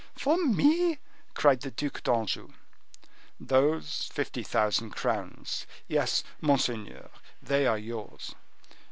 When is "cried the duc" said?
1.35-2.01